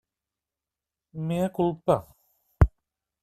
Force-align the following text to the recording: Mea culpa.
Mea 1.27 1.49
culpa. 1.57 1.97